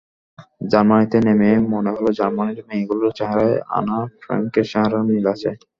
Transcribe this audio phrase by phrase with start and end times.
[0.71, 5.49] জার্মানিতে নেমে মনে হলো জার্মানির মেয়েগুলোর চেহারায় আনা ফ্রাঙ্কের চেহারার মিল আছে।